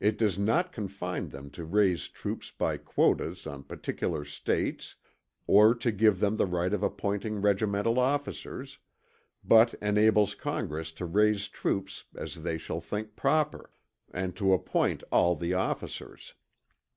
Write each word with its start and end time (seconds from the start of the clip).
It 0.00 0.18
does 0.18 0.36
not 0.36 0.72
confine 0.72 1.28
them 1.28 1.48
to 1.50 1.64
raise 1.64 2.08
troops 2.08 2.50
by 2.50 2.76
quotas 2.76 3.46
on 3.46 3.62
particular 3.62 4.24
States, 4.24 4.96
or 5.46 5.76
to 5.76 5.92
give 5.92 6.18
them 6.18 6.36
the 6.38 6.44
right 6.46 6.72
of 6.74 6.82
appointing 6.82 7.40
regimental 7.40 8.00
officers, 8.00 8.78
but 9.44 9.74
enables 9.74 10.34
Congress 10.34 10.90
to 10.94 11.06
raise 11.06 11.46
troops 11.46 12.04
as 12.16 12.42
they 12.42 12.58
shall 12.58 12.80
think 12.80 13.14
proper, 13.14 13.70
and 14.10 14.34
to 14.34 14.52
appoint 14.52 15.04
all 15.12 15.36
the 15.36 15.54
officers. 15.54 16.34